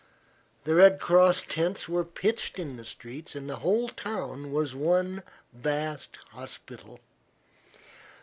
[0.63, 5.21] The Red Cross tents were pitched in the streets and the whole town was one
[5.53, 7.01] vast hospital.